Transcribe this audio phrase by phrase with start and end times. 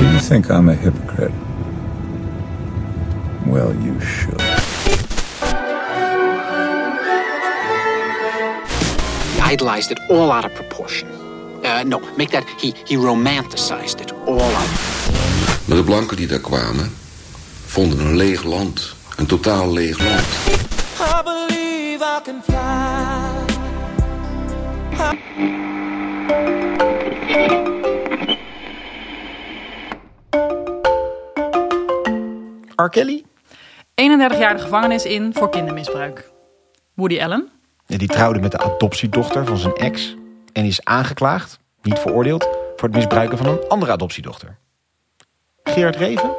[0.00, 1.32] Do you think I'm a hypocrite?
[3.44, 4.40] Well, you should.
[9.34, 11.08] He idolized it all out of proportion.
[11.62, 14.70] Uh, no, make that he, he romanticized it all out.
[15.64, 16.92] Maar de blanken die daar kwamen,
[17.66, 18.94] vonden een leeg land.
[19.16, 20.26] Een totaal leeg land.
[21.00, 23.10] I believe I can fly.
[32.84, 32.88] R.
[32.88, 33.24] Kelly?
[33.94, 36.30] 31 jaar de gevangenis in voor kindermisbruik.
[36.94, 37.48] Woody Allen?
[37.86, 40.16] Ja, die trouwde met de adoptiedochter van zijn ex.
[40.52, 44.58] En is aangeklaagd, niet veroordeeld, voor het misbruiken van een andere adoptiedochter.
[45.62, 46.30] Gerard Reven?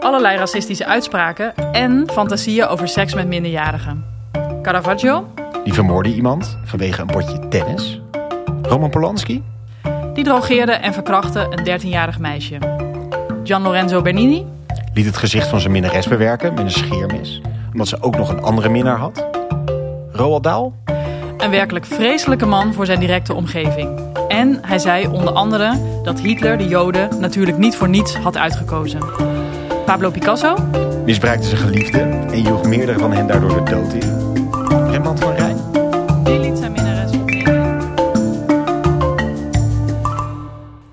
[0.00, 4.04] Allerlei racistische uitspraken en fantasieën over seks met minderjarigen.
[4.62, 5.28] Caravaggio?
[5.64, 8.00] Die vermoorde iemand vanwege een potje tennis.
[8.62, 9.44] Roman Polanski?
[10.14, 12.58] Die drogeerde en verkrachtte een 13-jarig meisje.
[13.44, 14.55] Gian Lorenzo Bernini?
[14.96, 17.40] Liet het gezicht van zijn minnares bewerken met een scheermes.
[17.72, 19.26] Omdat ze ook nog een andere minnaar had.
[20.12, 20.72] Roald Dahl?
[21.36, 24.00] Een werkelijk vreselijke man voor zijn directe omgeving.
[24.28, 29.00] En hij zei onder andere dat Hitler de Joden natuurlijk niet voor niets had uitgekozen.
[29.84, 30.56] Pablo Picasso?
[31.04, 34.34] Misbruikte zijn geliefde en joeg meerdere van hen daardoor de dood in.
[34.90, 35.56] Rembrandt van Rijn?
[36.24, 37.80] Die liet zijn minnares opnemen.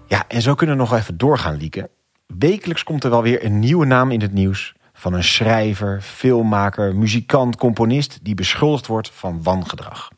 [0.08, 1.90] Ja, en zo kunnen we nog even doorgaan, Lieke.
[2.26, 4.74] Wekelijks komt er wel weer een nieuwe naam in het nieuws.
[4.94, 8.20] Van een schrijver, filmmaker, muzikant, componist...
[8.22, 10.10] die beschuldigd wordt van wangedrag.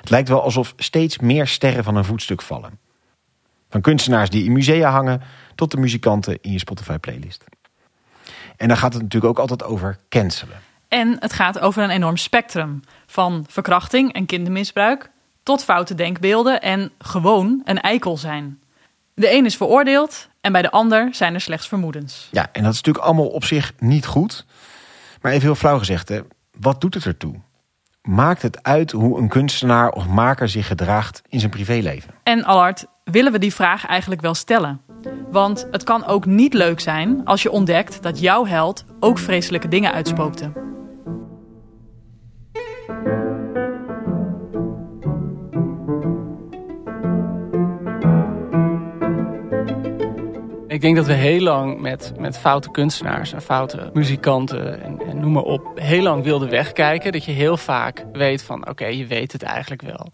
[0.00, 2.78] Het lijkt wel alsof steeds meer sterren van een voetstuk vallen.
[3.68, 5.22] Van kunstenaars die in musea hangen...
[5.54, 7.44] tot de muzikanten in je Spotify-playlist.
[8.56, 10.56] En dan gaat het natuurlijk ook altijd over cancelen.
[10.88, 12.80] En het gaat over een enorm spectrum.
[13.06, 15.10] Van verkrachting en kindermisbruik
[15.42, 18.60] tot foute denkbeelden en gewoon een eikel zijn.
[19.14, 22.28] De een is veroordeeld en bij de ander zijn er slechts vermoedens.
[22.30, 24.46] Ja, en dat is natuurlijk allemaal op zich niet goed.
[25.20, 26.20] Maar even heel flauw gezegd, hè,
[26.58, 27.34] wat doet het ertoe?
[28.02, 32.14] Maakt het uit hoe een kunstenaar of maker zich gedraagt in zijn privéleven?
[32.22, 34.80] En Allard, willen we die vraag eigenlijk wel stellen?
[35.30, 39.68] Want het kan ook niet leuk zijn als je ontdekt dat jouw held ook vreselijke
[39.68, 40.52] dingen uitspookte.
[50.74, 55.32] Ik denk dat we heel lang met, met foute kunstenaars en foute muzikanten en, noem
[55.32, 57.12] maar op, heel lang wilden wegkijken.
[57.12, 60.08] Dat je heel vaak weet van oké, je weet het eigenlijk wel.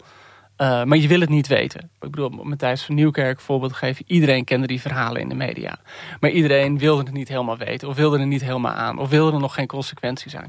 [0.57, 1.89] Uh, maar je wil het niet weten.
[1.99, 4.05] Ik bedoel, Matthijs van Nieuwkerk voorbeeld geven.
[4.07, 5.79] Iedereen kende die verhalen in de media.
[6.19, 7.87] Maar iedereen wilde het niet helemaal weten.
[7.87, 8.99] Of wilde er niet helemaal aan.
[8.99, 10.47] Of wilde er nog geen consequenties aan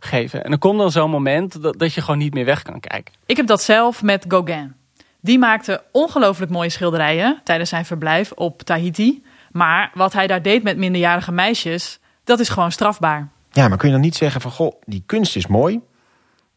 [0.00, 0.44] geven.
[0.44, 3.14] En er komt dan zo'n moment dat, dat je gewoon niet meer weg kan kijken.
[3.26, 4.74] Ik heb dat zelf met Gauguin.
[5.20, 9.22] Die maakte ongelooflijk mooie schilderijen tijdens zijn verblijf op Tahiti.
[9.54, 13.28] Maar wat hij daar deed met minderjarige meisjes, dat is gewoon strafbaar.
[13.50, 15.80] Ja, maar kun je dan niet zeggen van, goh, die kunst is mooi.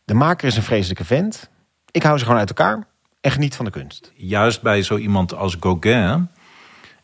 [0.06, 1.50] De maker is een vreselijke vent.
[1.92, 2.88] Ik hou ze gewoon uit elkaar
[3.22, 4.12] en geniet van de kunst.
[4.16, 6.30] Juist bij zo iemand als Gauguin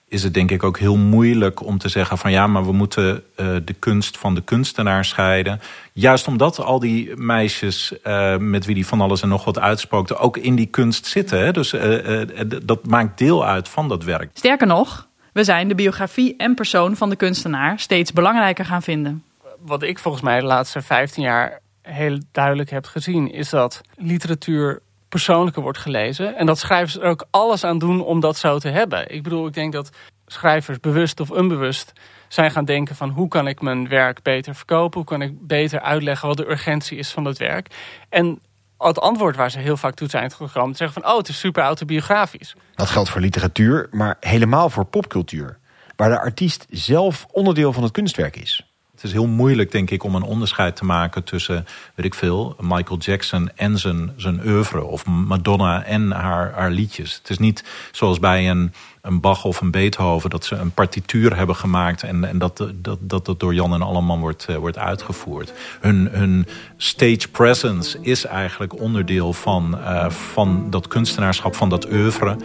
[0.07, 3.23] is het denk ik ook heel moeilijk om te zeggen van ja, maar we moeten
[3.35, 5.59] uh, de kunst van de kunstenaar scheiden.
[5.93, 10.17] Juist omdat al die meisjes uh, met wie die van alles en nog wat uitspookte
[10.17, 11.39] ook in die kunst zitten.
[11.39, 11.51] Hè?
[11.51, 12.21] Dus uh,
[12.63, 14.29] dat maakt deel uit van dat werk.
[14.33, 19.23] Sterker nog, we zijn de biografie en persoon van de kunstenaar steeds belangrijker gaan vinden.
[19.59, 24.81] Wat ik volgens mij de laatste 15 jaar heel duidelijk heb gezien, is dat literatuur
[25.09, 26.35] persoonlijker wordt gelezen.
[26.35, 29.13] En dat schrijvers er ook alles aan doen om dat zo te hebben.
[29.13, 29.89] Ik bedoel, ik denk dat
[30.27, 31.93] schrijvers bewust of onbewust
[32.27, 34.97] zijn gaan denken van hoe kan ik mijn werk beter verkopen?
[34.97, 37.67] Hoe kan ik beter uitleggen wat de urgentie is van het werk?
[38.09, 38.39] En
[38.87, 41.63] het antwoord waar ze heel vaak toe zijn gekomen, zeggen van oh, het is super
[41.63, 42.55] autobiografisch.
[42.75, 45.57] Dat geldt voor literatuur, maar helemaal voor popcultuur.
[45.95, 48.72] Waar de artiest zelf onderdeel van het kunstwerk is.
[49.03, 51.65] Het is heel moeilijk, denk ik, om een onderscheid te maken tussen,
[51.95, 54.83] weet ik veel, Michael Jackson en zijn, zijn oeuvre.
[54.83, 57.15] Of Madonna en haar, haar liedjes.
[57.15, 61.35] Het is niet zoals bij een, een Bach of een Beethoven dat ze een partituur
[61.35, 64.77] hebben gemaakt en, en dat, dat, dat dat door Jan en Alleman wordt, uh, wordt
[64.77, 65.53] uitgevoerd.
[65.81, 66.47] Hun, hun
[66.77, 72.37] stage presence is eigenlijk onderdeel van, uh, van dat kunstenaarschap, van dat oeuvre.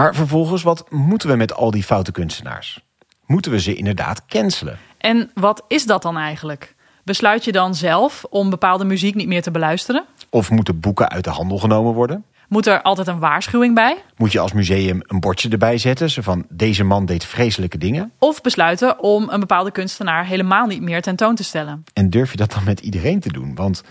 [0.00, 2.84] Maar vervolgens, wat moeten we met al die foute kunstenaars?
[3.26, 4.78] Moeten we ze inderdaad cancelen?
[4.98, 6.74] En wat is dat dan eigenlijk?
[7.04, 10.04] Besluit je dan zelf om bepaalde muziek niet meer te beluisteren?
[10.30, 12.24] Of moeten boeken uit de handel genomen worden?
[12.48, 14.02] Moet er altijd een waarschuwing bij?
[14.16, 18.12] Moet je als museum een bordje erbij zetten, zo van deze man deed vreselijke dingen?
[18.18, 21.84] Of besluiten om een bepaalde kunstenaar helemaal niet meer tentoon te stellen?
[21.92, 23.54] En durf je dat dan met iedereen te doen?
[23.54, 23.82] Want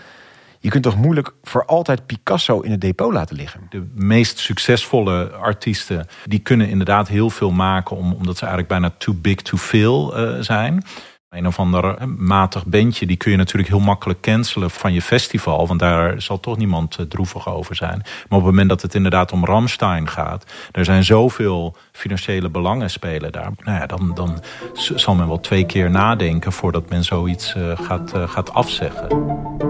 [0.62, 3.60] Je kunt toch moeilijk voor altijd Picasso in het depot laten liggen?
[3.70, 8.94] De meest succesvolle artiesten die kunnen inderdaad heel veel maken, om, omdat ze eigenlijk bijna
[8.98, 10.84] too big to fail uh, zijn.
[11.28, 15.66] Een of ander matig bandje, die kun je natuurlijk heel makkelijk cancelen van je festival.
[15.66, 17.98] Want daar zal toch niemand uh, droevig over zijn.
[17.98, 20.44] Maar op het moment dat het inderdaad om Ramstein gaat.
[20.72, 23.50] Er zijn zoveel financiële belangen spelen daar.
[23.64, 24.42] Nou ja, dan, dan
[24.74, 29.69] zal men wel twee keer nadenken voordat men zoiets gaat, gaat afzeggen.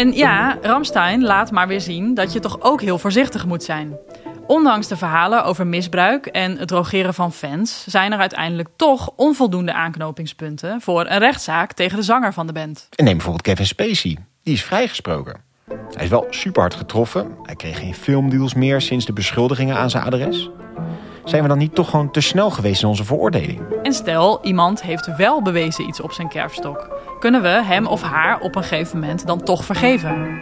[0.00, 3.98] En ja, Ramstein laat maar weer zien dat je toch ook heel voorzichtig moet zijn.
[4.46, 9.72] Ondanks de verhalen over misbruik en het drogeren van fans, zijn er uiteindelijk toch onvoldoende
[9.72, 12.88] aanknopingspunten voor een rechtszaak tegen de zanger van de band.
[12.94, 14.16] En neem bijvoorbeeld Kevin Spacey.
[14.42, 15.40] Die is vrijgesproken.
[15.94, 17.36] Hij is wel super hard getroffen.
[17.42, 20.50] Hij kreeg geen filmdeals meer sinds de beschuldigingen aan zijn adres.
[21.30, 23.60] Zijn we dan niet toch gewoon te snel geweest in onze veroordeling?
[23.82, 27.00] En stel, iemand heeft wel bewezen iets op zijn kerfstok.
[27.18, 30.38] Kunnen we hem of haar op een gegeven moment dan toch vergeven?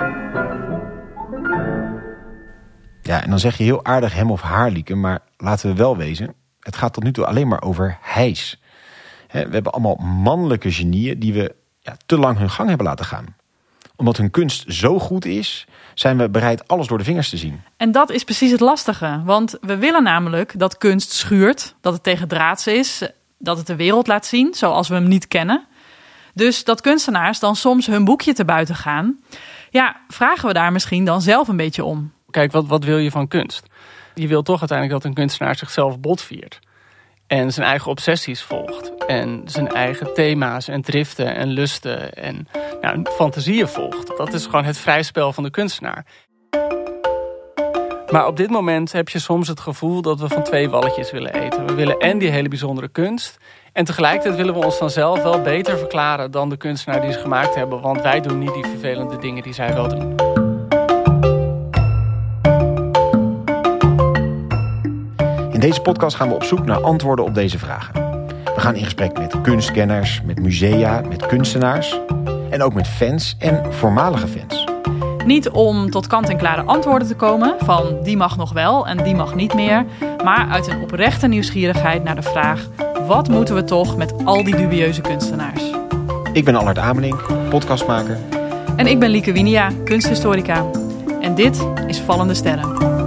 [3.02, 5.96] Ja, en dan zeg je heel aardig hem of haar, Lieke, maar laten we wel
[5.96, 6.34] wezen.
[6.60, 8.62] Het gaat tot nu toe alleen maar over hijs.
[9.30, 13.36] We hebben allemaal mannelijke genieën die we ja, te lang hun gang hebben laten gaan.
[13.98, 17.62] Omdat hun kunst zo goed is, zijn we bereid alles door de vingers te zien.
[17.76, 19.22] En dat is precies het lastige.
[19.24, 23.02] Want we willen namelijk dat kunst schuurt, dat het tegen draads is,
[23.38, 25.66] dat het de wereld laat zien zoals we hem niet kennen.
[26.34, 29.18] Dus dat kunstenaars dan soms hun boekje te buiten gaan.
[29.70, 32.12] Ja, vragen we daar misschien dan zelf een beetje om.
[32.30, 33.66] Kijk, wat, wat wil je van kunst?
[34.14, 36.58] Je wil toch uiteindelijk dat een kunstenaar zichzelf botviert.
[37.28, 39.04] En zijn eigen obsessies volgt.
[39.06, 42.48] En zijn eigen thema's en driften en lusten en
[42.80, 44.16] nou, fantasieën volgt.
[44.16, 46.04] Dat is gewoon het vrij spel van de kunstenaar.
[48.10, 51.34] Maar op dit moment heb je soms het gevoel dat we van twee walletjes willen
[51.34, 51.66] eten.
[51.66, 53.38] We willen en die hele bijzondere kunst.
[53.72, 57.18] En tegelijkertijd willen we ons dan zelf wel beter verklaren dan de kunstenaar die ze
[57.18, 57.80] gemaakt hebben.
[57.80, 60.37] Want wij doen niet die vervelende dingen die zij wel doen.
[65.58, 67.94] In deze podcast gaan we op zoek naar antwoorden op deze vragen.
[68.44, 72.00] We gaan in gesprek met kunstkenners, met musea, met kunstenaars
[72.50, 74.64] en ook met fans en voormalige fans.
[75.24, 79.34] Niet om tot kant-en-klare antwoorden te komen van die mag nog wel en die mag
[79.34, 79.84] niet meer,
[80.24, 82.68] maar uit een oprechte nieuwsgierigheid naar de vraag:
[83.06, 85.62] wat moeten we toch met al die dubieuze kunstenaars?
[86.32, 88.18] Ik ben Allard Amelink, podcastmaker.
[88.76, 90.64] En ik ben Lieke Winia, kunsthistorica.
[91.20, 92.97] En dit is Vallende Sterren.